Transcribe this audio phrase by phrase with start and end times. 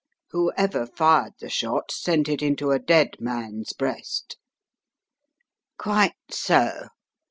[0.31, 4.35] Whoever fired the shot sent it into a dead man's breast."
[5.77, 6.87] "Quite so